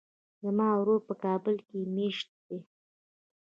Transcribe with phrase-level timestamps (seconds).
[0.43, 2.57] زما ورور په کابل کې ميشت ده.